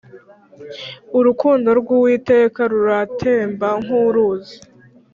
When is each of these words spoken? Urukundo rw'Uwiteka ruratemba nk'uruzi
Urukundo 1.17 1.69
rw'Uwiteka 1.79 2.61
ruratemba 2.71 3.67
nk'uruzi 3.83 4.55